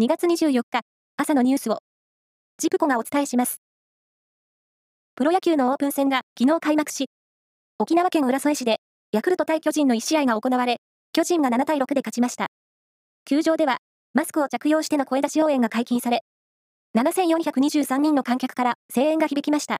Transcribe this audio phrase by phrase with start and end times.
[0.00, 0.82] 2月24日
[1.16, 1.80] 朝のニュースを
[2.56, 3.60] ジプコがお伝えします。
[5.16, 7.06] プロ野球のオープン戦が昨日開幕し、
[7.80, 8.76] 沖縄県浦添市で
[9.10, 10.76] ヤクルト対巨人の1試合が行われ、
[11.12, 12.46] 巨人が7対6で勝ちました。
[13.24, 13.78] 球場では
[14.14, 16.20] マスクを着用しての声出し応援が解禁され、
[16.96, 19.78] 7423人の観客から声援が響きました。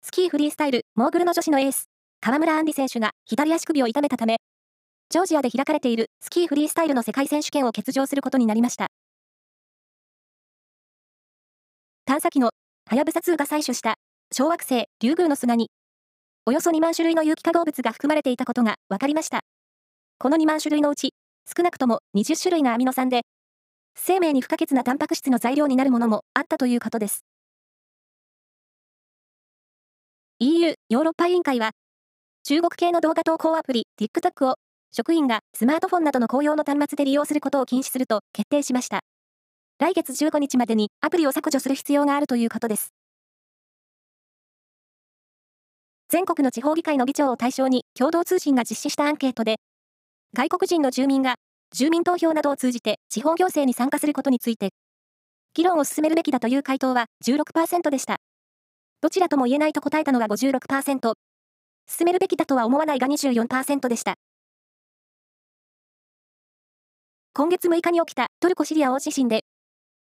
[0.00, 1.84] スキーフリースタイル、モーグルの女子のエース、
[2.22, 4.38] 河村あんり選手が左足首を痛めたため、
[5.10, 8.88] ジョージアで開かれているスキーフリースタイルの世界選手権を欠場することになりました。
[12.06, 12.50] 探査機の
[12.86, 13.94] はやぶさ2が採取した
[14.32, 15.70] 小惑星リュウグウの砂に、
[16.46, 19.40] およそ2万種類の有機化合物が含まれていたことが分かりました。
[20.18, 21.14] この2万種類のうち、
[21.56, 23.22] 少なくとも20種類がアミノ酸で、
[23.94, 27.24] 生命に不可欠なタンパク質の材料になるものもあったということです。
[30.40, 31.70] EU ヨーロッパ委員会は、
[32.42, 34.56] 中国系の動画投稿アプリ TikTok を
[34.96, 39.00] 職員がスマートフォンなどの公用の端末で利用することを禁止すると決定しました。
[39.80, 42.94] 来月15日までにアプリを削除する必要があるということです。
[46.08, 49.56] 全国の地方議会の議長を対象に共同通信が実施したアンケートで、
[50.32, 51.34] 外国人の住民が
[51.72, 54.68] 住民投票などを通じて地方行政に参加することについて、
[55.54, 58.18] 議論を進めるべきだという回答は16%でした。
[59.00, 61.14] どちらとも言えないと答えたのが56%、
[61.88, 64.14] 進めるべきだとは思わないが24%でした。
[67.36, 69.40] 今月6日に起きたトルコ・シリア大地震で、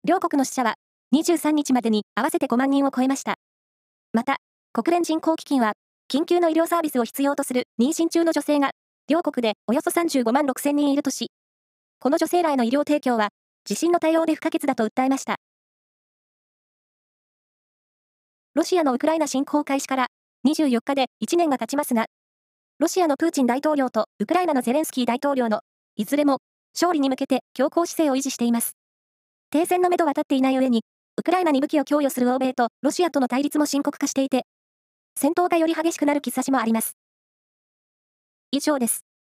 [0.07, 0.75] 両国の死者は
[1.15, 3.37] 23日までに合わせて5万人を超えました。
[4.13, 4.37] また、
[4.75, 5.73] 国連人口基金は、
[6.13, 8.73] 緊急の医療サービスを必要とする妊娠中の女性が
[9.09, 11.31] 両国でおよそ35万6千人いるとし、
[11.99, 13.31] この女性らへの医療提供は、
[13.65, 15.37] 地震の対応で不可欠だと訴えました。
[18.53, 20.09] ロシアのウクライナ侵攻開始から
[20.47, 22.05] 24日で1年が経ちますが、
[22.79, 25.63] ロシアのプーチン大統領とウクライナのゼレンスキー大統領の
[25.97, 26.41] いずれも
[26.75, 28.77] 勝利に向けて強硬姿勢を維持しています。
[29.51, 30.83] 停戦のめどは立っていない上に、
[31.17, 34.45] ウクライナに武器を供与する欧米とロシアとの対立も深刻化していて、
[35.17, 36.97] 戦闘がより激しくなる兆しもあります。
[38.51, 39.14] 以上です。